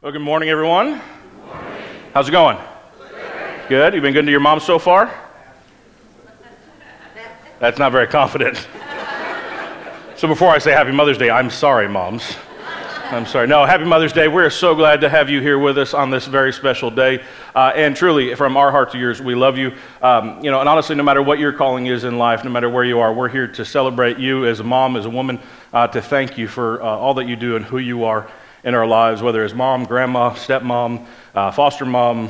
[0.00, 1.00] Well, good morning, everyone.
[2.14, 2.56] How's it going?
[3.68, 3.94] Good.
[3.94, 5.12] You've been good to your mom so far?
[7.58, 8.68] That's not very confident.
[10.14, 12.36] so before I say Happy Mother's Day, I'm sorry, moms.
[13.06, 13.48] I'm sorry.
[13.48, 14.28] No, Happy Mother's Day.
[14.28, 17.20] We're so glad to have you here with us on this very special day.
[17.56, 19.72] Uh, and truly, from our heart to yours, we love you.
[20.00, 22.70] Um, you know, and honestly, no matter what your calling is in life, no matter
[22.70, 25.40] where you are, we're here to celebrate you as a mom, as a woman,
[25.72, 28.30] uh, to thank you for uh, all that you do and who you are
[28.68, 32.28] in our lives, whether it's mom, grandma, stepmom, uh, foster mom,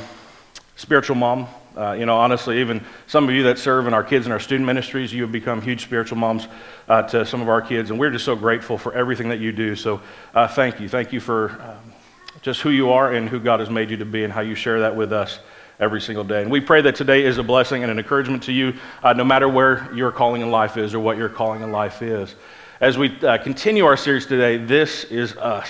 [0.77, 1.49] spiritual mom.
[1.75, 4.39] Uh, you know, honestly, even some of you that serve in our kids and our
[4.39, 6.47] student ministries, you have become huge spiritual moms
[6.87, 9.51] uh, to some of our kids, and we're just so grateful for everything that you
[9.51, 9.75] do.
[9.75, 9.99] So,
[10.33, 10.87] uh, thank you.
[10.87, 11.91] Thank you for um,
[12.41, 14.55] just who you are and who God has made you to be, and how you
[14.55, 15.39] share that with us
[15.77, 16.41] every single day.
[16.41, 19.25] And we pray that today is a blessing and an encouragement to you, uh, no
[19.25, 22.33] matter where your calling in life is or what your calling in life is.
[22.79, 25.67] As we uh, continue our series today, This is Us.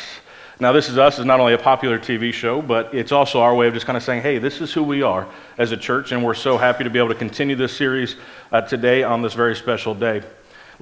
[0.61, 3.55] Now, This Is Us is not only a popular TV show, but it's also our
[3.55, 5.25] way of just kind of saying, hey, this is who we are
[5.57, 8.17] as a church, and we're so happy to be able to continue this series
[8.51, 10.21] uh, today on this very special day.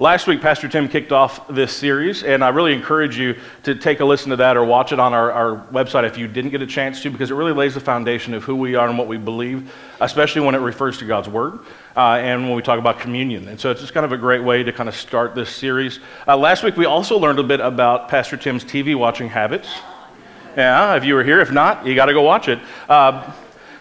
[0.00, 3.98] Last week, Pastor Tim kicked off this series, and I really encourage you to take
[3.98, 6.62] a listen to that or watch it on our, our website if you didn't get
[6.62, 9.08] a chance to, because it really lays the foundation of who we are and what
[9.08, 11.58] we believe, especially when it refers to God's Word
[11.96, 13.48] uh, and when we talk about communion.
[13.48, 15.98] And so it's just kind of a great way to kind of start this series.
[16.28, 19.68] Uh, last week, we also learned a bit about Pastor Tim's TV watching habits.
[20.56, 22.60] Yeah, if you were here, if not, you got to go watch it.
[22.88, 23.32] Uh,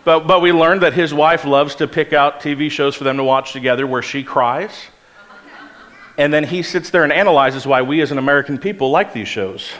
[0.03, 3.17] but, but we learned that his wife loves to pick out TV shows for them
[3.17, 4.87] to watch together where she cries
[6.17, 9.27] and then he sits there and analyzes why we as an American people like these
[9.27, 9.71] shows.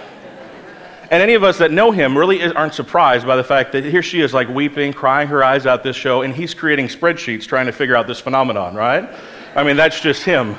[1.09, 4.03] And any of us that know him really aren't surprised by the fact that here
[4.03, 7.67] she is, like weeping, crying her eyes out this show, and he's creating spreadsheets trying
[7.67, 9.09] to figure out this phenomenon, right?
[9.55, 10.55] I mean, that's just him.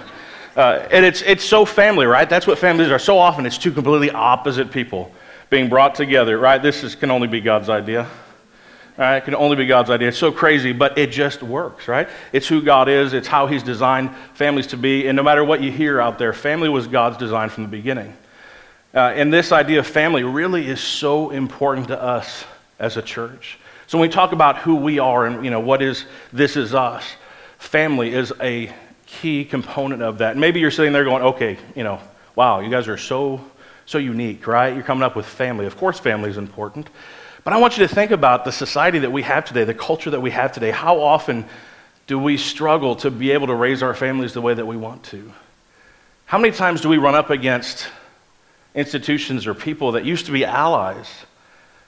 [0.57, 2.29] Uh, and it's, it's so family, right?
[2.29, 2.99] That's what families are.
[2.99, 5.13] So often it's two completely opposite people
[5.51, 6.61] being brought together, right?
[6.61, 8.09] This is, can only be God's idea.
[8.99, 9.19] Right?
[9.19, 10.09] It can only be God's idea.
[10.09, 12.09] It's so crazy, but it just works, right?
[12.33, 15.07] It's who God is, it's how He's designed families to be.
[15.07, 18.13] And no matter what you hear out there, family was God's design from the beginning.
[18.93, 22.45] Uh, and this idea of family really is so important to us
[22.81, 23.59] as a church.
[23.87, 26.75] So when we talk about who we are and you know what is this is
[26.75, 27.05] us,
[27.59, 28.73] family is a
[29.07, 30.33] key component of that.
[30.33, 32.01] And maybe you're sitting there going, okay, you know,
[32.35, 33.45] wow, you guys are so
[33.87, 34.75] so unique, right?
[34.75, 35.67] You're coming up with family.
[35.67, 36.91] Of course, family is important.
[37.45, 40.11] But I want you to think about the society that we have today, the culture
[40.11, 40.71] that we have today.
[40.71, 41.47] How often
[42.07, 45.05] do we struggle to be able to raise our families the way that we want
[45.05, 45.33] to?
[46.27, 47.89] How many times do we run up against
[48.75, 51.09] institutions or people that used to be allies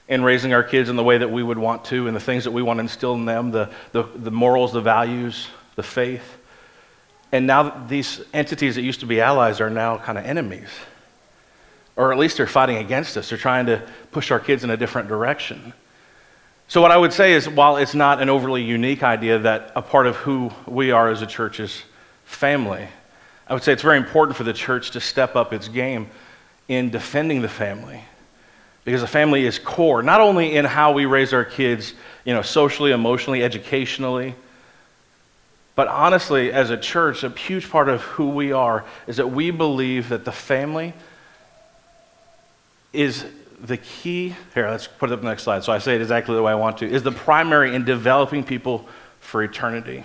[0.07, 2.45] in raising our kids in the way that we would want to and the things
[2.45, 6.37] that we want to instill in them, the, the, the morals, the values, the faith?
[7.31, 10.69] And now these entities that used to be allies are now kind of enemies
[11.95, 13.29] or at least they're fighting against us.
[13.29, 13.81] They're trying to
[14.11, 15.73] push our kids in a different direction.
[16.67, 19.81] So, what I would say is, while it's not an overly unique idea that a
[19.81, 21.83] part of who we are as a church is
[22.23, 22.87] family,
[23.47, 26.09] I would say it's very important for the church to step up its game
[26.69, 28.01] in defending the family.
[28.85, 32.41] Because the family is core, not only in how we raise our kids, you know,
[32.41, 34.33] socially, emotionally, educationally,
[35.75, 39.51] but honestly, as a church, a huge part of who we are is that we
[39.51, 40.93] believe that the family
[42.93, 43.25] is
[43.61, 44.35] the key.
[44.53, 45.63] Here, let's put it up the next slide.
[45.63, 46.89] So I say it exactly the way I want to.
[46.89, 48.87] Is the primary in developing people
[49.19, 50.03] for eternity.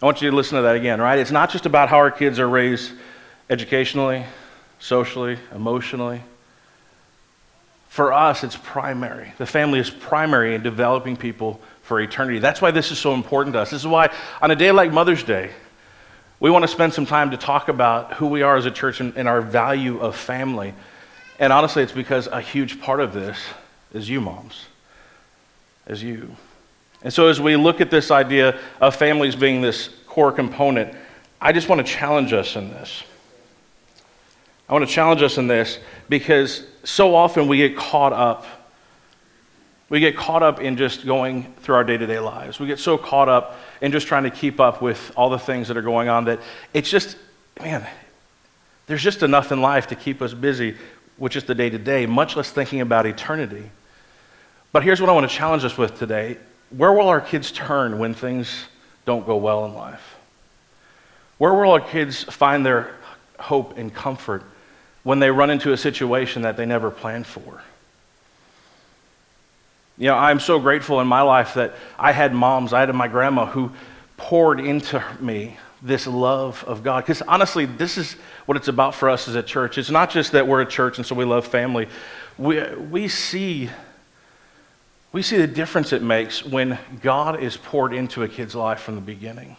[0.00, 1.18] I want you to listen to that again, right?
[1.18, 2.92] It's not just about how our kids are raised
[3.50, 4.24] educationally,
[4.78, 6.22] socially, emotionally.
[7.88, 9.34] For us, it's primary.
[9.36, 12.38] The family is primary in developing people for eternity.
[12.38, 13.70] That's why this is so important to us.
[13.70, 14.10] This is why,
[14.40, 15.50] on a day like Mother's Day,
[16.38, 19.00] we want to spend some time to talk about who we are as a church
[19.00, 20.72] and, and our value of family.
[21.40, 23.38] And honestly, it's because a huge part of this
[23.94, 24.66] is you, moms,
[25.86, 26.36] is you.
[27.02, 30.94] And so, as we look at this idea of families being this core component,
[31.40, 33.02] I just want to challenge us in this.
[34.68, 35.78] I want to challenge us in this
[36.10, 38.44] because so often we get caught up.
[39.88, 42.60] We get caught up in just going through our day to day lives.
[42.60, 45.68] We get so caught up in just trying to keep up with all the things
[45.68, 46.38] that are going on that
[46.74, 47.16] it's just,
[47.60, 47.84] man,
[48.86, 50.76] there's just enough in life to keep us busy
[51.20, 53.70] which is the day to day, much less thinking about eternity.
[54.72, 56.38] But here's what I want to challenge us with today
[56.70, 58.64] where will our kids turn when things
[59.04, 60.16] don't go well in life?
[61.36, 62.94] Where will our kids find their
[63.38, 64.44] hope and comfort
[65.02, 67.62] when they run into a situation that they never planned for?
[69.98, 73.08] You know, I'm so grateful in my life that I had moms, I had my
[73.08, 73.72] grandma who
[74.16, 77.04] poured into me this love of God.
[77.04, 78.14] Because honestly, this is
[78.46, 79.78] what it's about for us as a church.
[79.78, 81.88] It's not just that we're a church and so we love family.
[82.38, 83.70] we, we, see,
[85.12, 88.94] we see the difference it makes when God is poured into a kid's life from
[88.94, 89.56] the beginning.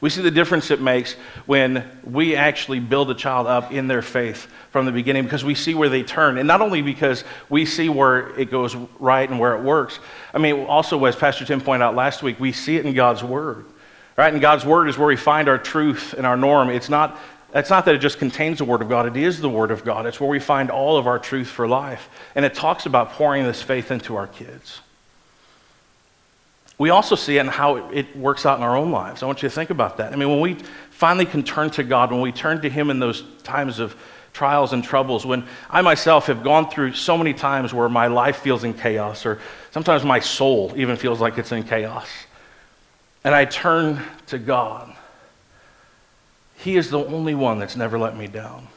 [0.00, 1.14] We see the difference it makes
[1.46, 5.54] when we actually build a child up in their faith from the beginning because we
[5.54, 6.36] see where they turn.
[6.36, 9.98] And not only because we see where it goes right and where it works,
[10.34, 13.24] I mean, also, as Pastor Tim pointed out last week, we see it in God's
[13.24, 13.64] Word.
[14.16, 14.32] Right?
[14.32, 16.70] And God's Word is where we find our truth and our norm.
[16.70, 17.18] It's not,
[17.54, 19.84] it's not that it just contains the Word of God, it is the Word of
[19.84, 20.06] God.
[20.06, 22.08] It's where we find all of our truth for life.
[22.34, 24.80] And it talks about pouring this faith into our kids.
[26.78, 29.22] We also see it in how it works out in our own lives.
[29.22, 30.12] I want you to think about that.
[30.12, 30.54] I mean, when we
[30.90, 33.96] finally can turn to God, when we turn to Him in those times of
[34.34, 38.38] trials and troubles, when I myself have gone through so many times where my life
[38.38, 39.40] feels in chaos, or
[39.70, 42.08] sometimes my soul even feels like it's in chaos,
[43.26, 44.94] and I turn to God,
[46.54, 48.68] He is the only one that's never let me down.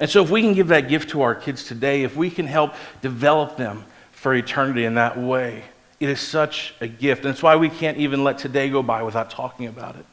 [0.00, 2.46] And so, if we can give that gift to our kids today, if we can
[2.46, 2.72] help
[3.02, 5.64] develop them for eternity in that way,
[6.00, 7.26] it is such a gift.
[7.26, 10.06] And it's why we can't even let today go by without talking about it.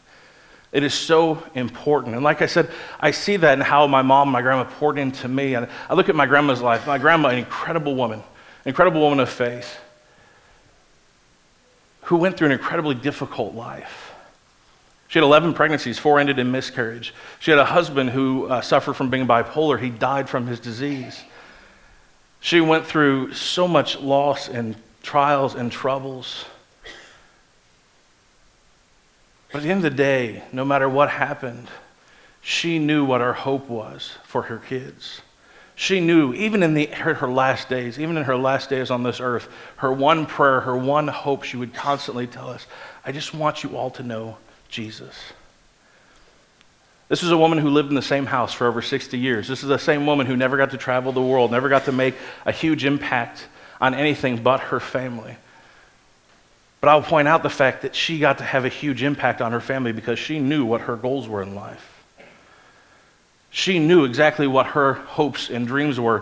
[0.74, 2.16] It is so important.
[2.16, 4.98] And like I said, I see that in how my mom and my grandma poured
[4.98, 5.54] into me.
[5.54, 6.88] And I look at my grandma's life.
[6.88, 8.26] My grandma, an incredible woman, an
[8.66, 9.80] incredible woman of faith,
[12.04, 14.14] who went through an incredibly difficult life.
[15.08, 17.14] She had 11 pregnancies, four ended in miscarriage.
[17.40, 19.78] She had a husband who uh, suffered from being bipolar.
[19.78, 21.24] He died from his disease.
[22.40, 26.46] She went through so much loss and trials and troubles.
[29.52, 31.68] But at the end of the day, no matter what happened,
[32.42, 35.22] she knew what her hope was for her kids.
[35.82, 39.02] She knew, even in the, her, her, last days, even in her last days on
[39.02, 42.68] this earth, her one prayer, her one hope, she would constantly tell us,
[43.04, 44.38] I just want you all to know
[44.70, 45.16] Jesus.
[47.10, 49.48] This is a woman who lived in the same house for over 60 years.
[49.48, 51.92] This is the same woman who never got to travel the world, never got to
[51.92, 52.14] make
[52.46, 53.48] a huge impact
[53.82, 55.36] on anything but her family.
[56.80, 59.52] But I'll point out the fact that she got to have a huge impact on
[59.52, 61.91] her family because she knew what her goals were in life.
[63.52, 66.18] She knew exactly what her hopes and dreams were.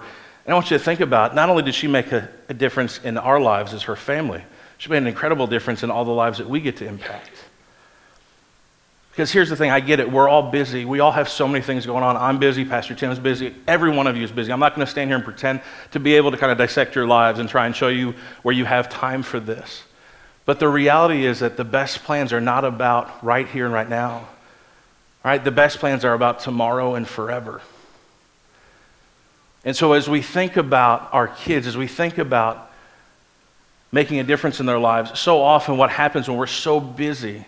[0.46, 3.00] And I want you to think about not only did she make a, a difference
[3.04, 4.44] in our lives as her family,
[4.80, 7.32] she made an incredible difference in all the lives that we get to impact.
[9.12, 10.10] Because here's the thing I get it.
[10.10, 10.86] We're all busy.
[10.86, 12.16] We all have so many things going on.
[12.16, 12.64] I'm busy.
[12.64, 13.54] Pastor Tim's busy.
[13.68, 14.52] Every one of you is busy.
[14.52, 15.62] I'm not going to stand here and pretend
[15.92, 18.56] to be able to kind of dissect your lives and try and show you where
[18.56, 19.84] you have time for this.
[20.46, 23.90] But the reality is that the best plans are not about right here and right
[23.90, 24.30] now.
[25.24, 25.44] Right?
[25.44, 27.62] The best plans are about tomorrow and forever.
[29.66, 32.72] And so, as we think about our kids, as we think about
[33.92, 37.46] making a difference in their lives, so often what happens when we're so busy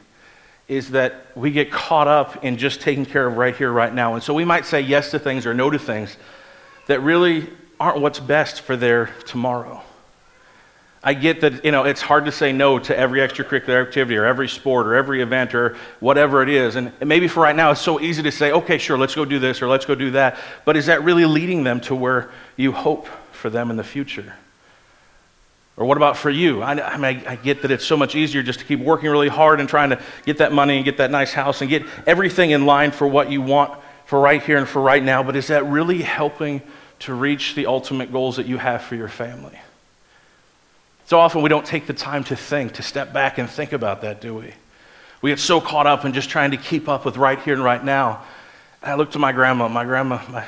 [0.67, 4.13] is that we get caught up in just taking care of right here, right now.
[4.13, 6.15] And so we might say yes to things or no to things
[6.87, 9.81] that really aren't what's best for their tomorrow.
[11.03, 14.25] I get that, you know, it's hard to say no to every extracurricular activity or
[14.25, 16.75] every sport or every event or whatever it is.
[16.75, 19.39] And maybe for right now, it's so easy to say, okay, sure, let's go do
[19.39, 20.37] this or let's go do that.
[20.63, 24.35] But is that really leading them to where you hope for them in the future?
[25.75, 26.61] Or what about for you?
[26.61, 29.29] I, I, mean, I, get that it's so much easier just to keep working really
[29.29, 32.51] hard and trying to get that money and get that nice house and get everything
[32.51, 33.73] in line for what you want
[34.05, 35.23] for right here and for right now.
[35.23, 36.61] But is that really helping
[36.99, 39.57] to reach the ultimate goals that you have for your family?
[41.11, 43.99] So often we don't take the time to think, to step back and think about
[43.99, 44.53] that, do we?
[45.21, 47.61] We get so caught up in just trying to keep up with right here and
[47.61, 48.23] right now.
[48.81, 49.67] And I looked to my grandma.
[49.67, 50.45] My grandma, my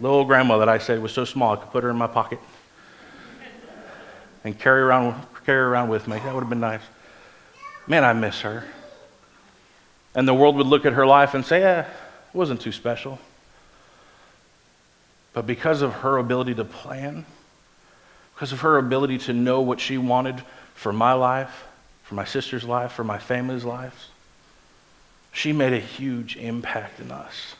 [0.00, 2.38] little grandma that I said was so small I could put her in my pocket
[4.44, 6.18] and carry around, carry around with me.
[6.20, 6.80] That would have been nice.
[7.86, 8.64] Man, I miss her.
[10.14, 11.86] And the world would look at her life and say, eh, it
[12.32, 13.18] wasn't too special.
[15.34, 17.26] But because of her ability to plan,
[18.38, 20.40] because of her ability to know what she wanted
[20.76, 21.66] for my life,
[22.04, 24.10] for my sister's life, for my family's lives,
[25.32, 27.56] she made a huge impact in us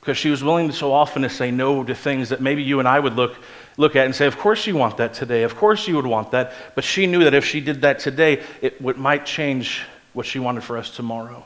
[0.00, 2.88] because she was willing so often to say no to things that maybe you and
[2.88, 3.36] I would look,
[3.76, 5.42] look at and say, Of course you want that today.
[5.42, 6.54] Of course you would want that.
[6.74, 9.82] But she knew that if she did that today, it would, might change
[10.14, 11.44] what she wanted for us tomorrow.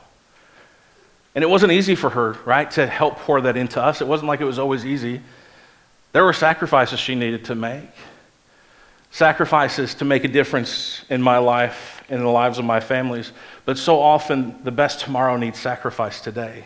[1.35, 3.99] And it wasn't easy for her, right, to help pour that into us.
[3.99, 5.19] It wasn't like it was always easy.
[6.13, 7.83] There were sacrifices she needed to make,
[9.11, 13.31] sacrifices to make a difference in my life, in the lives of my families.
[13.65, 16.65] But so often, the best tomorrow needs sacrifice today.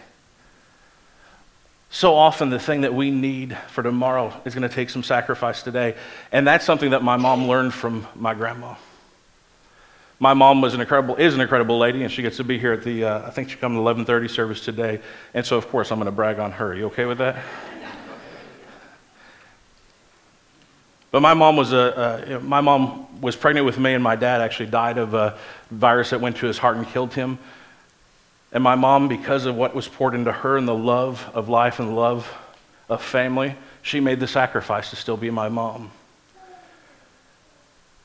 [1.89, 5.61] So often, the thing that we need for tomorrow is going to take some sacrifice
[5.61, 5.95] today.
[6.31, 8.75] And that's something that my mom learned from my grandma.
[10.19, 12.73] My mom was an incredible, is an incredible lady, and she gets to be here
[12.73, 15.01] at the, uh, I think she comes to 1130 service today.
[15.33, 16.73] And so, of course, I'm going to brag on her.
[16.73, 17.35] You okay with that?
[21.13, 24.71] But my mom was a, my mom was pregnant with me, and my dad actually
[24.71, 25.37] died of a
[25.69, 27.37] virus that went to his heart and killed him.
[28.51, 31.79] And my mom, because of what was poured into her and the love of life
[31.79, 32.35] and love
[32.89, 35.91] of family, she made the sacrifice to still be my mom.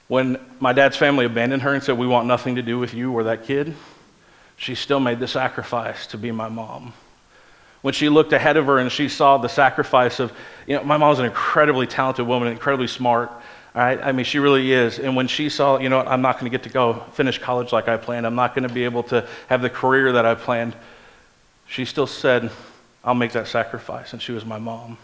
[0.09, 3.11] When my dad's family abandoned her and said, We want nothing to do with you
[3.15, 3.75] or that kid,
[4.59, 6.93] she still made the sacrifice to be my mom.
[7.83, 10.33] When she looked ahead of her and she saw the sacrifice of,
[10.67, 13.31] you know, my mom's an incredibly talented woman, incredibly smart.
[13.75, 14.01] Right?
[14.03, 14.99] I mean, she really is.
[14.99, 17.73] And when she saw, you know, I'm not going to get to go finish college
[17.73, 20.35] like I planned, I'm not going to be able to have the career that I
[20.35, 20.75] planned,
[21.69, 22.51] she still said,
[23.05, 24.13] I'll make that sacrifice.
[24.13, 24.99] And she was my mom.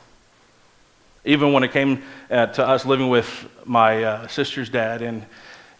[1.25, 5.25] Even when it came uh, to us living with my uh, sister's dad, and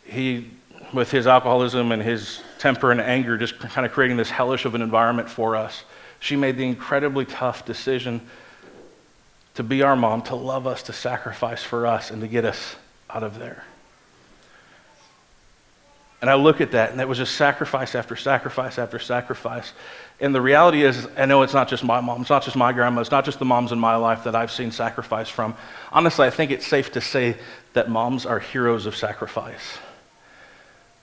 [0.07, 0.51] he,
[0.93, 4.75] with his alcoholism and his temper and anger, just kind of creating this hellish of
[4.75, 5.85] an environment for us,
[6.25, 8.19] she made the incredibly tough decision
[9.57, 12.77] to be our mom, to love us, to sacrifice for us, and to get us
[13.11, 13.63] out of there.
[16.23, 19.75] And I look at that, and it was just sacrifice after sacrifice after sacrifice.
[20.19, 22.73] And the reality is, I know it's not just my mom, it's not just my
[22.73, 25.55] grandma, it's not just the moms in my life that I've seen sacrifice from.
[25.93, 27.37] Honestly, I think it's safe to say
[27.75, 29.77] that moms are heroes of sacrifice.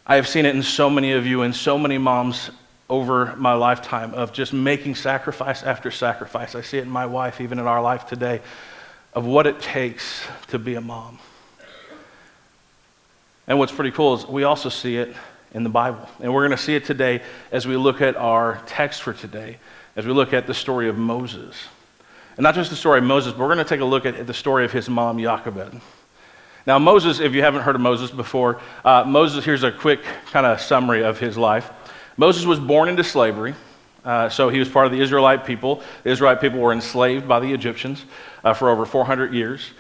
[0.08, 2.50] I have seen it in so many of you in so many moms
[2.91, 6.55] over my lifetime of just making sacrifice after sacrifice.
[6.55, 8.41] I see it in my wife, even in our life today,
[9.13, 11.17] of what it takes to be a mom.
[13.48, 15.15] And what's pretty cool is we also see it
[15.53, 16.07] in the Bible.
[16.19, 19.57] And we're going to see it today as we look at our text for today,
[19.95, 21.55] as we look at the story of Moses.
[22.36, 24.27] And not just the story of Moses, but we're going to take a look at
[24.27, 25.79] the story of his mom, Jochebed.
[26.67, 30.45] Now, Moses, if you haven't heard of Moses before, uh, Moses, here's a quick kind
[30.45, 31.71] of summary of his life.
[32.18, 33.56] Moses was born into slavery.
[34.03, 35.84] Uh, so he was part of the Israelite people.
[36.03, 38.03] The Israelite people were enslaved by the Egyptians
[38.44, 39.72] uh, for over 400 years.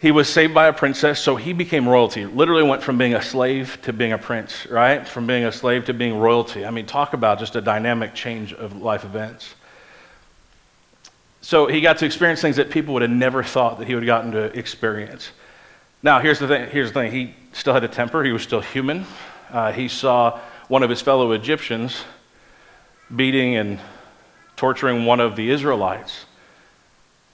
[0.00, 2.24] He was saved by a princess, so he became royalty.
[2.24, 5.06] Literally went from being a slave to being a prince, right?
[5.06, 6.64] From being a slave to being royalty.
[6.64, 9.56] I mean, talk about just a dynamic change of life events.
[11.40, 14.04] So he got to experience things that people would have never thought that he would
[14.04, 15.30] have gotten to experience.
[16.00, 16.70] Now, here's the thing.
[16.70, 17.10] Here's the thing.
[17.10, 18.22] He still had a temper.
[18.22, 19.04] He was still human.
[19.50, 22.04] Uh, he saw one of his fellow Egyptians
[23.14, 23.80] beating and
[24.56, 26.26] torturing one of the Israelites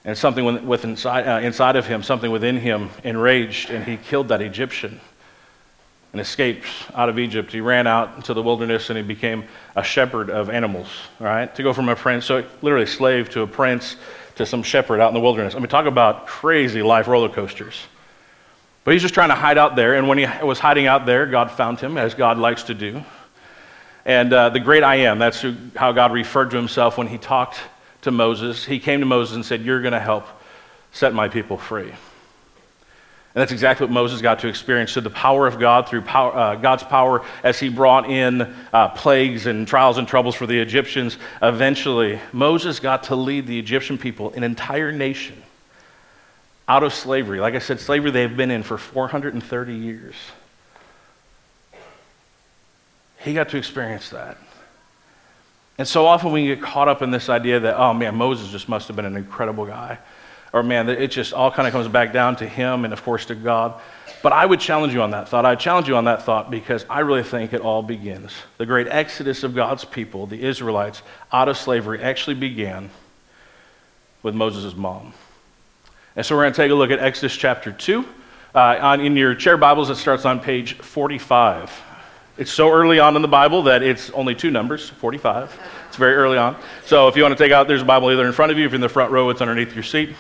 [0.05, 4.29] and something with inside, uh, inside of him, something within him, enraged, and he killed
[4.29, 5.01] that Egyptian
[6.13, 7.51] and escaped out of Egypt.
[7.51, 10.89] He ran out into the wilderness and he became a shepherd of animals,
[11.19, 11.53] right?
[11.57, 13.97] To go from a prince, so literally slave to a prince
[14.37, 15.55] to some shepherd out in the wilderness.
[15.55, 17.81] I mean, talk about crazy life roller coasters.
[18.85, 21.27] But he's just trying to hide out there, and when he was hiding out there,
[21.27, 23.03] God found him, as God likes to do.
[24.05, 27.19] And uh, the great I am, that's who, how God referred to himself when he
[27.19, 27.59] talked
[28.03, 28.65] to Moses.
[28.65, 30.27] He came to Moses and said, You're going to help
[30.93, 31.91] set my people free.
[33.35, 34.93] And that's exactly what Moses got to experience.
[34.93, 38.43] So, the power of God, through power, uh, God's power, as he brought in
[38.73, 43.59] uh, plagues and trials and troubles for the Egyptians, eventually Moses got to lead the
[43.59, 45.43] Egyptian people, an entire nation,
[46.69, 47.41] out of slavery.
[47.41, 50.15] Like I said, slavery they've been in for 430 years.
[53.25, 54.37] He got to experience that.
[55.79, 58.69] And so often we get caught up in this idea that, oh man, Moses just
[58.69, 59.99] must have been an incredible guy.
[60.53, 63.27] Or man, it just all kind of comes back down to him and, of course,
[63.27, 63.81] to God.
[64.23, 65.45] But I would challenge you on that thought.
[65.45, 68.33] I challenge you on that thought because I really think it all begins.
[68.59, 71.03] The great exodus of God's people, the Israelites,
[71.33, 72.91] out of slavery, actually began
[74.23, 75.13] with Moses' mom.
[76.15, 78.05] And so we're going to take a look at Exodus chapter 2.
[78.55, 81.83] Uh, on, in your chair Bibles, it starts on page 45.
[82.37, 85.57] It's so early on in the Bible that it's only two numbers, 45.
[85.87, 86.57] It's very early on.
[86.85, 88.65] So if you want to take out, there's a Bible either in front of you.
[88.65, 90.17] If you're in the front row, it's underneath your seat.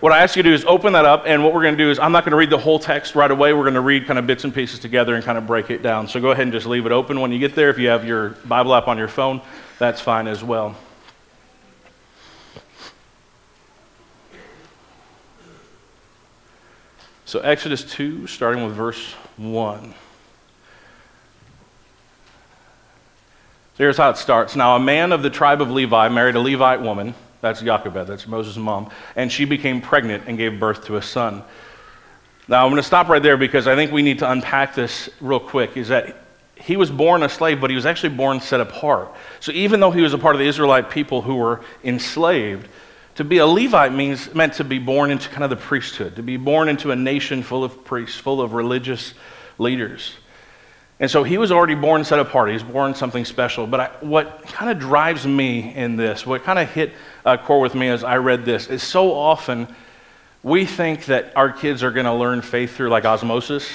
[0.00, 1.82] What I ask you to do is open that up, and what we're going to
[1.82, 3.54] do is I'm not going to read the whole text right away.
[3.54, 5.82] We're going to read kind of bits and pieces together and kind of break it
[5.82, 6.08] down.
[6.08, 7.70] So go ahead and just leave it open when you get there.
[7.70, 9.40] If you have your Bible app on your phone,
[9.78, 10.76] that's fine as well.
[17.24, 19.94] So, Exodus 2, starting with verse 1.
[23.74, 24.54] So here's how it starts.
[24.54, 27.12] Now, a man of the tribe of Levi married a Levite woman.
[27.40, 28.88] That's Jochebed, that's Moses' mom.
[29.16, 31.42] And she became pregnant and gave birth to a son.
[32.46, 35.10] Now, I'm going to stop right there because I think we need to unpack this
[35.20, 35.76] real quick.
[35.76, 39.12] Is that he was born a slave, but he was actually born set apart.
[39.40, 42.68] So even though he was a part of the Israelite people who were enslaved,
[43.16, 46.22] to be a Levite means meant to be born into kind of the priesthood, to
[46.22, 49.14] be born into a nation full of priests, full of religious
[49.58, 50.14] leaders.
[51.00, 52.48] And so he was already born set apart.
[52.48, 53.66] He was born something special.
[53.66, 56.92] But I, what kind of drives me in this, what kind of hit
[57.24, 59.66] a core with me as I read this, is so often
[60.44, 63.68] we think that our kids are going to learn faith through like osmosis.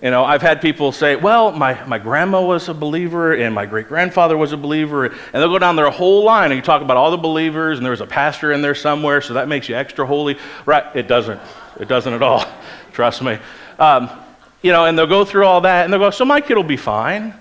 [0.00, 3.66] You know, I've had people say, well, my, my grandma was a believer and my
[3.66, 5.06] great grandfather was a believer.
[5.06, 7.84] And they'll go down their whole line and you talk about all the believers and
[7.84, 10.38] there was a pastor in there somewhere, so that makes you extra holy.
[10.64, 10.84] Right?
[10.94, 11.40] It doesn't.
[11.78, 12.46] It doesn't at all.
[12.92, 13.38] Trust me.
[13.78, 14.10] Um,
[14.64, 16.64] you know, and they'll go through all that and they'll go, so my kid will
[16.64, 17.34] be fine.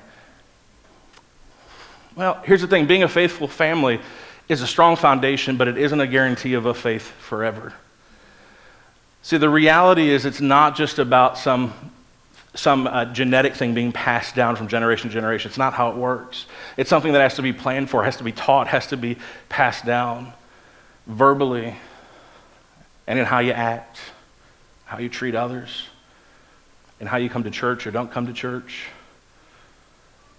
[2.17, 4.01] Well, here's the thing being a faithful family
[4.49, 7.71] is a strong foundation, but it isn't a guarantee of a faith forever.
[9.21, 11.73] See, the reality is it's not just about some
[12.55, 15.49] some uh, genetic thing being passed down from generation to generation.
[15.49, 16.45] It's not how it works.
[16.77, 19.17] It's something that has to be planned for, has to be taught, has to be
[19.49, 20.33] passed down
[21.07, 21.75] verbally
[23.07, 23.97] and in how you act,
[24.85, 25.87] how you treat others,
[27.03, 28.87] and how you come to church or don't come to church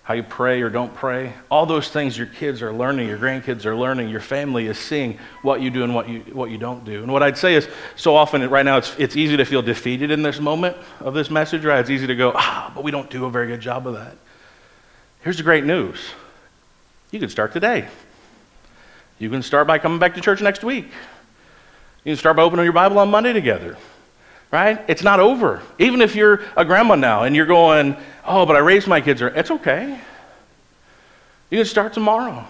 [0.04, 1.33] how you pray or don't pray.
[1.50, 5.18] All those things your kids are learning, your grandkids are learning, your family is seeing
[5.40, 7.02] what you do and what you, what you don't do.
[7.02, 7.66] And what I'd say is,
[7.97, 11.30] so often right now, it's, it's easy to feel defeated in this moment of this
[11.30, 11.80] message, right?
[11.80, 14.14] It's easy to go, ah, but we don't do a very good job of that.
[15.23, 15.99] Here's the great news
[17.11, 17.88] you can start today.
[19.18, 20.87] You can start by coming back to church next week.
[22.04, 23.78] You can start by opening your Bible on Monday together
[24.54, 24.84] right?
[24.87, 25.61] It's not over.
[25.80, 29.20] Even if you're a grandma now and you're going, oh, but I raised my kids,
[29.20, 29.99] it's okay.
[31.50, 32.46] You can start tomorrow.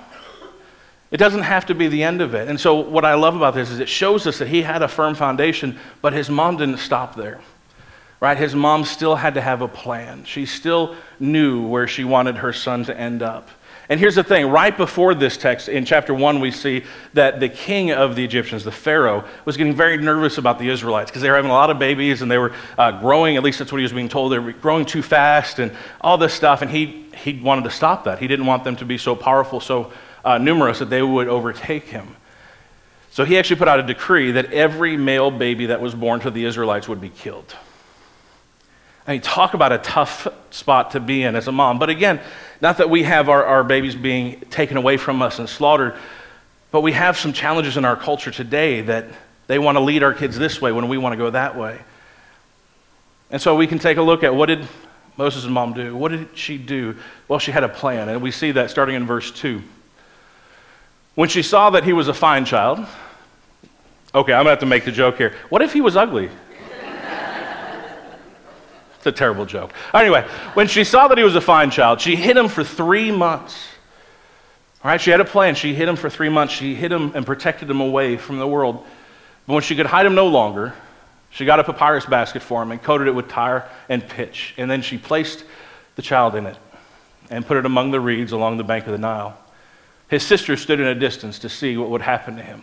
[1.10, 2.48] It doesn't have to be the end of it.
[2.48, 4.88] And so, what I love about this is it shows us that he had a
[4.88, 7.40] firm foundation, but his mom didn't stop there.
[8.20, 8.36] Right?
[8.36, 10.24] His mom still had to have a plan.
[10.24, 13.48] She still knew where she wanted her son to end up.
[13.88, 17.50] And here's the thing right before this text, in chapter 1, we see that the
[17.50, 21.28] king of the Egyptians, the Pharaoh, was getting very nervous about the Israelites because they
[21.28, 23.78] were having a lot of babies and they were uh, growing, at least that's what
[23.78, 24.32] he was being told.
[24.32, 26.62] They were growing too fast and all this stuff.
[26.62, 28.20] And he, he wanted to stop that.
[28.20, 29.92] He didn't want them to be so powerful, so
[30.24, 32.16] uh, numerous that they would overtake him.
[33.10, 36.30] So he actually put out a decree that every male baby that was born to
[36.30, 37.54] the Israelites would be killed.
[39.06, 41.78] I mean, talk about a tough spot to be in as a mom.
[41.78, 42.20] But again,
[42.60, 45.94] not that we have our, our babies being taken away from us and slaughtered,
[46.70, 49.06] but we have some challenges in our culture today that
[49.46, 51.78] they want to lead our kids this way when we want to go that way.
[53.30, 54.66] And so we can take a look at what did
[55.16, 55.96] Moses' mom do?
[55.96, 56.96] What did she do?
[57.28, 59.62] Well, she had a plan, and we see that starting in verse 2.
[61.14, 62.78] When she saw that he was a fine child,
[64.14, 65.34] okay, I'm going to have to make the joke here.
[65.48, 66.30] What if he was ugly?
[69.04, 69.74] It's a terrible joke.
[69.92, 70.22] Anyway,
[70.54, 73.62] when she saw that he was a fine child, she hid him for three months.
[74.82, 75.56] All right, she had a plan.
[75.56, 76.54] She hid him for three months.
[76.54, 78.82] She hid him and protected him away from the world.
[79.46, 80.72] But when she could hide him no longer,
[81.28, 84.54] she got a papyrus basket for him and coated it with tar and pitch.
[84.56, 85.44] And then she placed
[85.96, 86.56] the child in it
[87.28, 89.36] and put it among the reeds along the bank of the Nile.
[90.08, 92.62] His sister stood in a distance to see what would happen to him.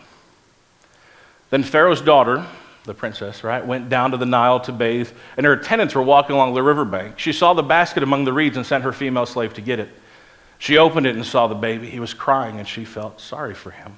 [1.52, 2.48] Then Pharaoh's daughter,
[2.86, 6.36] the princess, right, went down to the Nile to bathe, and her attendants were walking
[6.36, 7.20] along the riverbank.
[7.20, 9.90] She saw the basket among the reeds and sent her female slave to get it.
[10.58, 11.90] She opened it and saw the baby.
[11.90, 13.98] He was crying, and she felt sorry for him.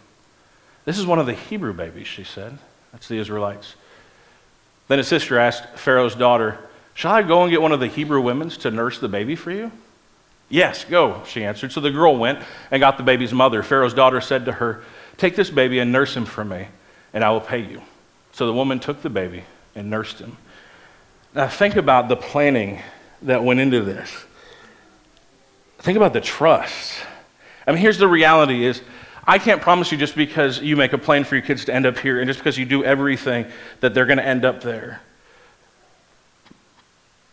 [0.86, 2.58] This is one of the Hebrew babies, she said.
[2.92, 3.76] That's the Israelites.
[4.88, 6.58] Then his sister asked Pharaoh's daughter,
[6.94, 9.52] Shall I go and get one of the Hebrew women to nurse the baby for
[9.52, 9.72] you?
[10.50, 11.72] Yes, go, she answered.
[11.72, 13.64] So the girl went and got the baby's mother.
[13.64, 14.84] Pharaoh's daughter said to her,
[15.18, 16.68] Take this baby and nurse him for me,
[17.14, 17.82] and I will pay you.
[18.34, 19.44] So the woman took the baby
[19.76, 20.38] and nursed him.
[21.34, 22.82] Now, think about the planning
[23.22, 24.12] that went into this.
[25.80, 26.94] Think about the trust.
[27.66, 28.82] I mean, here's the reality is
[29.26, 31.86] I can't promise you just because you make a plan for your kids to end
[31.86, 33.46] up here and just because you do everything
[33.80, 35.02] that they're going to end up there.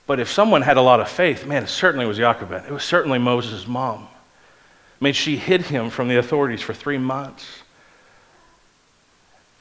[0.07, 2.65] But if someone had a lot of faith, man, it certainly was Jochebed.
[2.67, 4.09] It was certainly Moses' mom.
[5.01, 7.60] I mean, she hid him from the authorities for three months.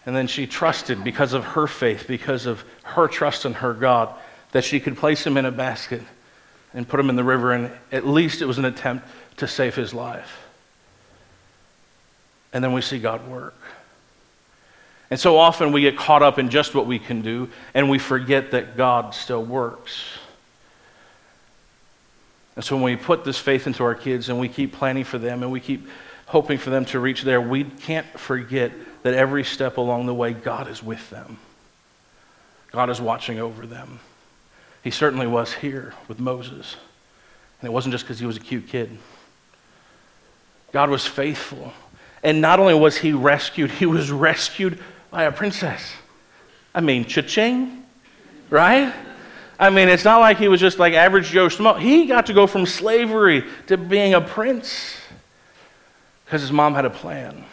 [0.09, 4.11] And then she trusted because of her faith, because of her trust in her God,
[4.53, 6.01] that she could place him in a basket
[6.73, 7.51] and put him in the river.
[7.51, 10.47] And at least it was an attempt to save his life.
[12.53, 13.53] And then we see God work.
[15.11, 17.99] And so often we get caught up in just what we can do, and we
[17.99, 20.05] forget that God still works.
[22.55, 25.19] And so when we put this faith into our kids and we keep planning for
[25.19, 25.87] them and we keep
[26.29, 30.31] hoping for them to reach there, we can't forget that every step along the way,
[30.31, 31.39] God is with them.
[32.71, 33.99] God is watching over them.
[34.83, 36.75] He certainly was here with Moses.
[37.59, 38.95] And it wasn't just because he was a cute kid.
[40.71, 41.73] God was faithful.
[42.21, 44.77] And not only was he rescued, he was rescued
[45.09, 45.93] by a princess.
[46.75, 47.83] I mean, cha-ching,
[48.51, 48.93] right?
[49.57, 51.79] I mean, it's not like he was just like average Joe Schmo.
[51.79, 54.98] He got to go from slavery to being a prince
[56.29, 57.43] because his mom had a plan.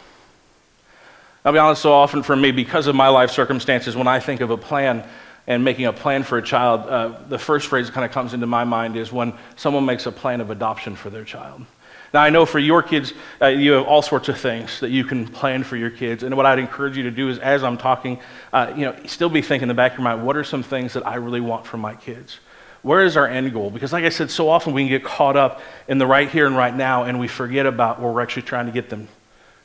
[1.43, 4.39] I'll be honest, so often for me, because of my life circumstances, when I think
[4.39, 5.03] of a plan
[5.47, 8.35] and making a plan for a child, uh, the first phrase that kind of comes
[8.35, 11.65] into my mind is when someone makes a plan of adoption for their child.
[12.13, 15.03] Now, I know for your kids, uh, you have all sorts of things that you
[15.03, 16.21] can plan for your kids.
[16.21, 18.19] And what I'd encourage you to do is, as I'm talking,
[18.53, 20.61] uh, you know, still be thinking in the back of your mind, what are some
[20.61, 22.39] things that I really want for my kids?
[22.81, 23.69] Where is our end goal?
[23.69, 26.45] Because, like I said, so often we can get caught up in the right here
[26.45, 29.07] and right now, and we forget about where we're actually trying to get them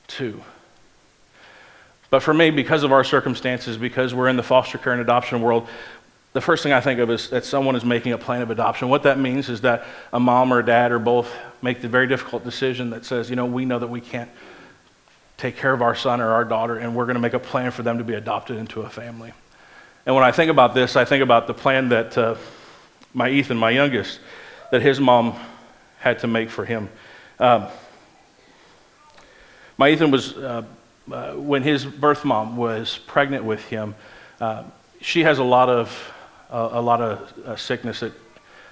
[0.09, 0.43] to.
[2.11, 5.41] But for me, because of our circumstances, because we're in the foster care and adoption
[5.41, 5.67] world,
[6.35, 8.89] the first thing I think of is that someone is making a plan of adoption.
[8.89, 12.07] What that means is that a mom or a dad or both make the very
[12.07, 14.31] difficult decision that says, you know, we know that we can't
[15.37, 17.71] take care of our son or our daughter, and we're going to make a plan
[17.71, 19.33] for them to be adopted into a family.
[20.07, 22.37] And when I think about this, I think about the plan that uh,
[23.15, 24.21] my Ethan, my youngest,
[24.71, 25.35] that his mom
[25.99, 26.89] had to make for him.
[27.39, 27.67] Um,
[29.79, 30.63] my Ethan was, uh,
[31.11, 33.95] uh, when his birth mom was pregnant with him,
[34.41, 34.65] uh,
[35.01, 36.13] she has a lot of
[36.53, 38.13] a lot of uh, sickness that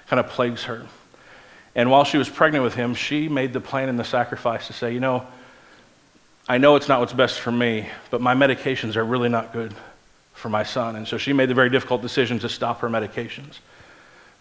[0.05, 0.85] kind of plagues her.
[1.73, 4.73] And while she was pregnant with him, she made the plan and the sacrifice to
[4.73, 5.25] say, you know,
[6.47, 9.73] I know it's not what's best for me, but my medications are really not good
[10.33, 10.95] for my son.
[10.95, 13.59] And so she made the very difficult decision to stop her medications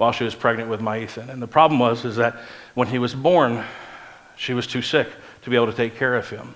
[0.00, 1.28] while she was pregnant with my Ethan.
[1.28, 2.34] And the problem was is that
[2.72, 3.62] when he was born,
[4.34, 5.06] she was too sick
[5.42, 6.54] to be able to take care of him.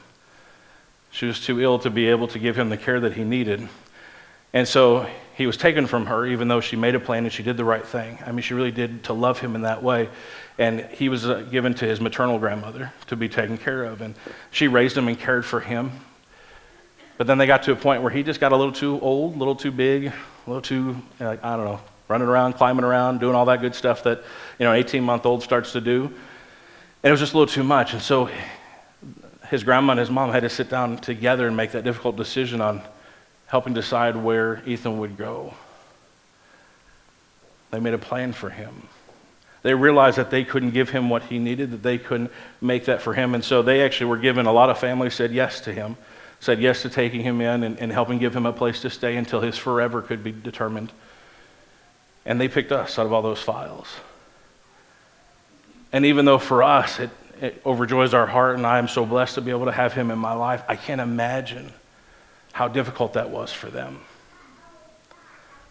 [1.11, 3.68] She was too ill to be able to give him the care that he needed.
[4.54, 7.42] And so he was taken from her, even though she made a plan and she
[7.42, 8.18] did the right thing.
[8.24, 10.09] I mean, she really did to love him in that way.
[10.57, 14.00] And he was uh, given to his maternal grandmother to be taken care of.
[14.00, 14.14] And
[14.52, 15.92] she raised him and cared for him.
[17.18, 19.35] But then they got to a point where he just got a little too old,
[19.35, 20.14] a little too big, a
[20.46, 24.23] little too, I don't know, running around, climbing around, doing all that good stuff that,
[24.59, 26.05] you know, an 18 month old starts to do.
[26.05, 27.93] And it was just a little too much.
[27.93, 28.31] And so
[29.49, 32.61] his grandma and his mom had to sit down together and make that difficult decision
[32.61, 32.83] on
[33.47, 35.55] helping decide where Ethan would go.
[37.71, 38.88] They made a plan for him.
[39.62, 43.01] They realized that they couldn't give him what he needed, that they couldn't make that
[43.01, 43.35] for him.
[43.35, 45.97] And so they actually were given, a lot of families said yes to him,
[46.38, 49.17] said yes to taking him in and, and helping give him a place to stay
[49.17, 50.93] until his forever could be determined.
[52.27, 53.87] And they picked us out of all those files.
[55.93, 57.11] And even though for us it,
[57.41, 60.11] it overjoys our heart, and I am so blessed to be able to have him
[60.11, 61.73] in my life, I can't imagine
[62.53, 64.01] how difficult that was for them.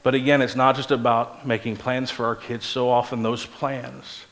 [0.04, 2.66] But again, it's not just about making plans for our kids.
[2.66, 4.26] So often, those plans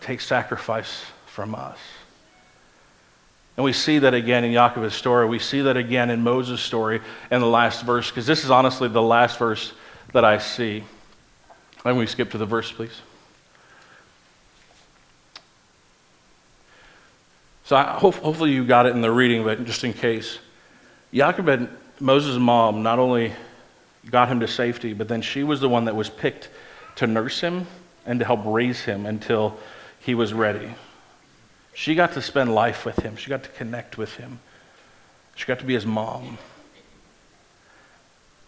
[0.00, 1.78] take sacrifice from us.
[3.56, 5.28] And we see that again in Jochebed's story.
[5.28, 7.00] We see that again in Moses' story
[7.30, 9.72] in the last verse, because this is honestly the last verse
[10.12, 10.82] that I see.
[11.84, 13.00] And we skip to the verse, please.
[17.64, 20.38] So I hope, hopefully you got it in the reading, but just in case.
[21.12, 21.68] Jochebed,
[22.00, 23.32] Moses' mom, not only
[24.10, 26.48] got him to safety, but then she was the one that was picked
[26.96, 27.66] to nurse him
[28.06, 29.58] and to help raise him until
[30.00, 30.74] he was ready.
[31.74, 34.40] She got to spend life with him, she got to connect with him,
[35.36, 36.38] she got to be his mom.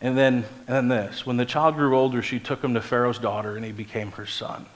[0.02, 3.20] And then, and then this when the child grew older, she took him to Pharaoh's
[3.20, 4.66] daughter and he became her son.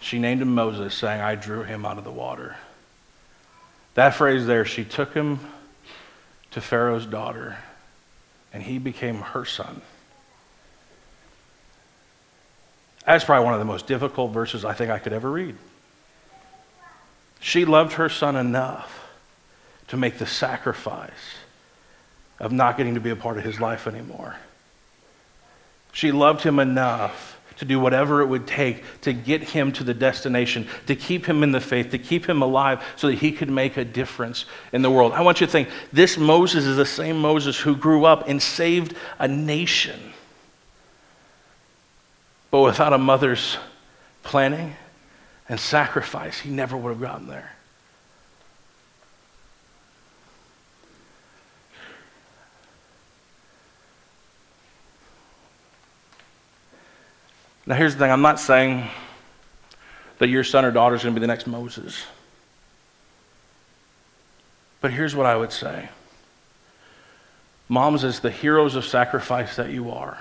[0.00, 2.56] She named him Moses, saying, I drew him out of the water.
[3.94, 5.38] That phrase there, she took him
[6.50, 7.56] to Pharaoh's daughter,
[8.52, 9.80] and he became her son.
[13.06, 15.56] That's probably one of the most difficult verses I think I could ever read.
[17.40, 19.08] She loved her son enough
[19.88, 21.12] to make the sacrifice
[22.38, 24.36] of not getting to be a part of his life anymore.
[25.92, 29.94] She loved him enough to do whatever it would take to get him to the
[29.94, 33.50] destination, to keep him in the faith, to keep him alive so that he could
[33.50, 35.12] make a difference in the world.
[35.12, 38.42] I want you to think this Moses is the same Moses who grew up and
[38.42, 40.00] saved a nation.
[42.50, 43.56] But without a mother's
[44.22, 44.74] planning
[45.48, 47.52] and sacrifice, he never would have gotten there.
[57.66, 58.88] Now, here's the thing I'm not saying
[60.18, 62.04] that your son or daughter is going to be the next Moses.
[64.80, 65.88] But here's what I would say
[67.68, 70.18] Moms, as the heroes of sacrifice that you are,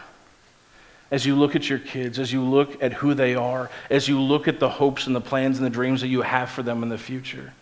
[1.12, 4.20] as you look at your kids, as you look at who they are, as you
[4.22, 6.82] look at the hopes and the plans and the dreams that you have for them
[6.82, 7.54] in the future,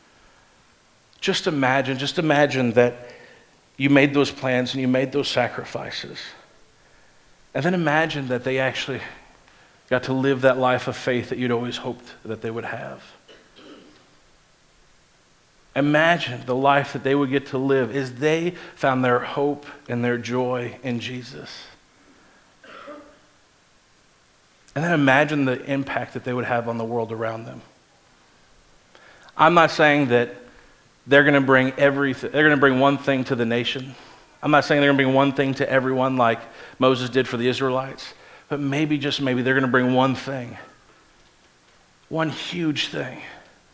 [1.20, 3.10] just imagine, just imagine that
[3.78, 6.20] you made those plans and you made those sacrifices.
[7.54, 9.02] And then imagine that they actually
[9.92, 13.04] got to live that life of faith that you'd always hoped that they would have.
[15.76, 20.04] Imagine the life that they would get to live as they found their hope and
[20.04, 21.66] their joy in Jesus.
[24.74, 27.62] And then imagine the impact that they would have on the world around them.
[29.38, 30.34] I'm not saying that
[31.06, 33.94] they're going to bring everything, they're going to bring one thing to the nation.
[34.42, 36.40] I'm not saying they're going to bring one thing to everyone like
[36.80, 38.14] Moses did for the Israelites,
[38.52, 40.58] but maybe, just maybe, they're going to bring one thing,
[42.10, 43.22] one huge thing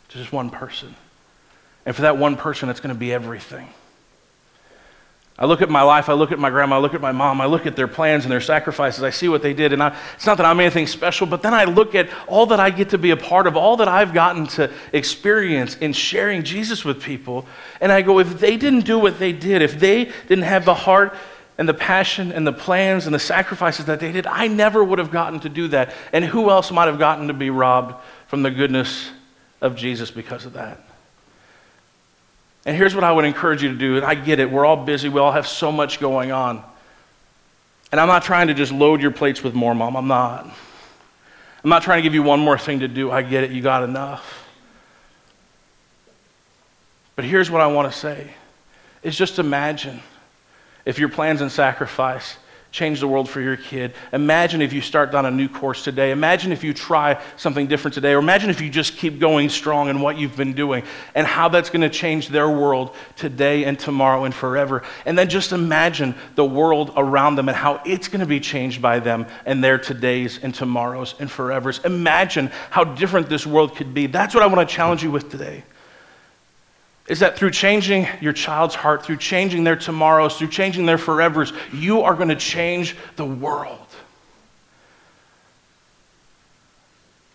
[0.09, 0.93] to just one person.
[1.87, 3.69] And for that one person, it's going to be everything.
[5.35, 7.41] I look at my life, I look at my grandma, I look at my mom,
[7.41, 9.97] I look at their plans and their sacrifices, I see what they did, and I,
[10.13, 12.89] it's not that I'm anything special, but then I look at all that I get
[12.91, 17.01] to be a part of, all that I've gotten to experience in sharing Jesus with
[17.01, 17.47] people,
[17.81, 20.75] and I go, if they didn't do what they did, if they didn't have the
[20.75, 21.15] heart
[21.57, 24.99] and the passion and the plans and the sacrifices that they did, I never would
[24.99, 25.93] have gotten to do that.
[26.13, 27.95] And who else might have gotten to be robbed
[28.27, 29.09] from the goodness
[29.59, 30.79] of Jesus because of that?
[32.65, 33.95] And here's what I would encourage you to do.
[33.95, 36.63] And I get it, we're all busy, we all have so much going on.
[37.91, 39.95] And I'm not trying to just load your plates with more, Mom.
[39.95, 40.45] I'm not.
[41.63, 43.09] I'm not trying to give you one more thing to do.
[43.09, 44.47] I get it, you got enough.
[47.15, 48.31] But here's what I want to say
[49.01, 50.01] is just imagine
[50.87, 52.37] if your plans and sacrifice
[52.71, 53.93] change the world for your kid.
[54.13, 56.11] Imagine if you start down a new course today.
[56.11, 58.13] Imagine if you try something different today.
[58.13, 60.83] Or imagine if you just keep going strong in what you've been doing
[61.15, 64.83] and how that's going to change their world today and tomorrow and forever.
[65.05, 68.81] And then just imagine the world around them and how it's going to be changed
[68.81, 71.83] by them and their todays and tomorrows and forevers.
[71.83, 74.07] Imagine how different this world could be.
[74.07, 75.63] That's what I want to challenge you with today
[77.07, 81.55] is that through changing your child's heart, through changing their tomorrows, through changing their forevers,
[81.73, 83.79] you are going to change the world.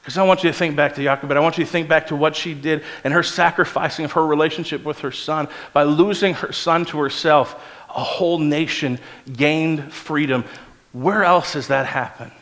[0.03, 1.37] Because I want you to think back to Jochebed.
[1.37, 4.27] I want you to think back to what she did and her sacrificing of her
[4.27, 5.49] relationship with her son.
[5.73, 7.55] By losing her son to herself,
[7.89, 8.99] a whole nation
[9.33, 10.45] gained freedom.
[10.93, 12.33] Where else has that happened?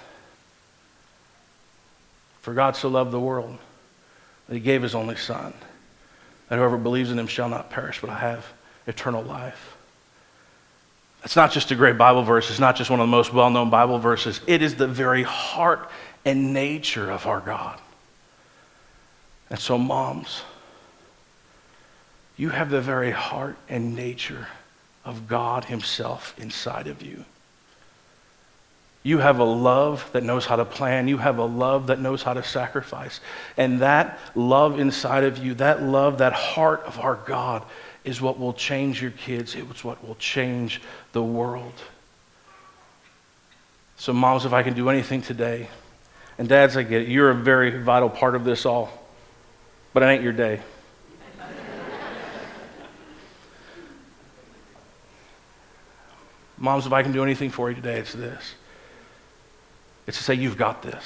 [2.41, 3.59] For God so loved the world
[4.49, 5.53] that he gave his only son
[6.51, 8.45] that whoever believes in him shall not perish, but have
[8.87, 9.77] eternal life.
[11.23, 13.51] It's not just a great Bible verse, it's not just one of the most well
[13.51, 14.41] known Bible verses.
[14.47, 15.89] It is the very heart
[16.25, 17.81] and nature of our God.
[19.49, 20.43] And so, moms,
[22.37, 24.49] you have the very heart and nature
[25.05, 27.25] of God Himself inside of you.
[29.03, 31.09] You have a love that knows how to plan.
[31.09, 33.21] You have a love that knows how to sacrifice.
[33.57, 37.65] And that love inside of you, that love, that heart of our God,
[38.05, 39.55] is what will change your kids.
[39.55, 40.83] It's what will change
[41.13, 41.73] the world.
[43.97, 45.69] So, moms, if I can do anything today,
[46.39, 48.91] and dads, I get it, you're a very vital part of this all,
[49.93, 50.61] but it ain't your day.
[56.59, 58.55] moms, if I can do anything for you today, it's this
[60.11, 61.05] it's to say, You've got this.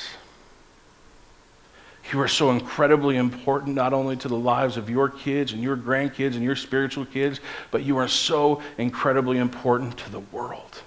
[2.10, 5.76] You are so incredibly important, not only to the lives of your kids and your
[5.76, 7.40] grandkids and your spiritual kids,
[7.70, 10.82] but you are so incredibly important to the world.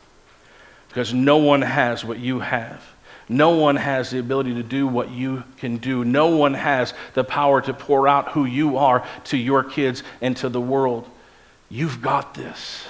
[0.88, 2.84] Because no one has what you have.
[3.30, 6.04] No one has the ability to do what you can do.
[6.04, 10.36] No one has the power to pour out who you are to your kids and
[10.38, 11.08] to the world.
[11.70, 12.84] You've got this.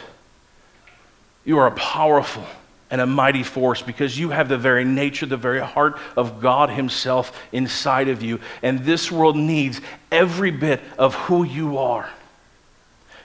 [1.44, 2.46] You are a powerful,
[2.90, 6.70] and a mighty force because you have the very nature, the very heart of God
[6.70, 8.40] Himself inside of you.
[8.62, 12.10] And this world needs every bit of who you are.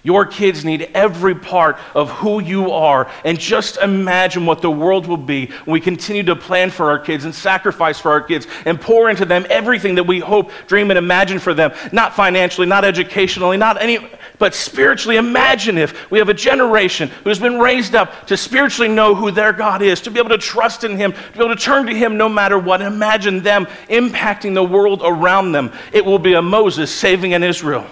[0.04, 3.08] Your kids need every part of who you are.
[3.24, 6.98] And just imagine what the world will be when we continue to plan for our
[6.98, 10.90] kids and sacrifice for our kids and pour into them everything that we hope, dream,
[10.90, 11.72] and imagine for them.
[11.92, 15.18] Not financially, not educationally, not any, but spiritually.
[15.18, 19.52] Imagine if we have a generation who's been raised up to spiritually know who their
[19.52, 21.94] God is, to be able to trust in Him, to be able to turn to
[21.94, 22.82] Him no matter what.
[22.82, 25.70] Imagine them impacting the world around them.
[25.92, 27.86] It will be a Moses saving an Israel.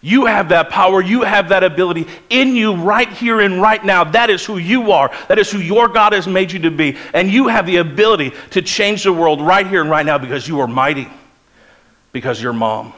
[0.00, 1.02] You have that power.
[1.02, 4.04] You have that ability in you right here and right now.
[4.04, 5.10] That is who you are.
[5.26, 6.96] That is who your God has made you to be.
[7.12, 10.46] And you have the ability to change the world right here and right now because
[10.46, 11.08] you are mighty,
[12.12, 12.92] because you're mom.